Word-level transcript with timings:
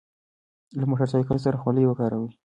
له 0.79 0.83
موټر 0.89 1.07
سایکل 1.13 1.37
سره 1.45 1.59
خولۍ 1.61 1.83
وکاروئ. 1.87 2.29